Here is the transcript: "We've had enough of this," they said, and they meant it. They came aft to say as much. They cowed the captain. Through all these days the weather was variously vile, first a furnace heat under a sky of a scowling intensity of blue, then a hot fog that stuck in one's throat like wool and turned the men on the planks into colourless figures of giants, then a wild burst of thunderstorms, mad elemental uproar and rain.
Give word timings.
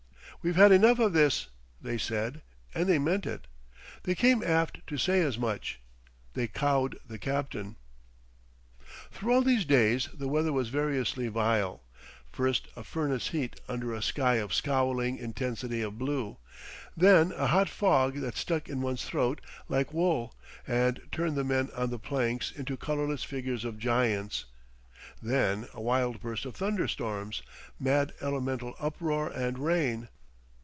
"We've 0.43 0.55
had 0.55 0.71
enough 0.71 0.97
of 0.97 1.13
this," 1.13 1.49
they 1.79 1.99
said, 1.99 2.41
and 2.73 2.89
they 2.89 2.97
meant 2.97 3.27
it. 3.27 3.45
They 4.01 4.15
came 4.15 4.41
aft 4.41 4.79
to 4.87 4.97
say 4.97 5.21
as 5.21 5.37
much. 5.37 5.79
They 6.33 6.47
cowed 6.47 6.97
the 7.07 7.19
captain. 7.19 7.75
Through 9.11 9.31
all 9.33 9.43
these 9.43 9.65
days 9.65 10.09
the 10.11 10.27
weather 10.27 10.51
was 10.51 10.69
variously 10.69 11.27
vile, 11.27 11.83
first 12.31 12.69
a 12.75 12.83
furnace 12.83 13.27
heat 13.27 13.61
under 13.69 13.93
a 13.93 14.01
sky 14.01 14.37
of 14.37 14.49
a 14.49 14.53
scowling 14.55 15.19
intensity 15.19 15.83
of 15.83 15.99
blue, 15.99 16.37
then 16.97 17.33
a 17.33 17.45
hot 17.45 17.69
fog 17.69 18.15
that 18.21 18.35
stuck 18.35 18.67
in 18.67 18.81
one's 18.81 19.05
throat 19.05 19.41
like 19.69 19.93
wool 19.93 20.33
and 20.65 21.01
turned 21.11 21.35
the 21.35 21.43
men 21.43 21.69
on 21.75 21.91
the 21.91 21.99
planks 21.99 22.49
into 22.49 22.75
colourless 22.75 23.23
figures 23.23 23.63
of 23.63 23.77
giants, 23.77 24.45
then 25.21 25.67
a 25.75 25.81
wild 25.83 26.19
burst 26.19 26.45
of 26.45 26.55
thunderstorms, 26.55 27.43
mad 27.79 28.11
elemental 28.21 28.73
uproar 28.79 29.27
and 29.29 29.59
rain. 29.59 30.07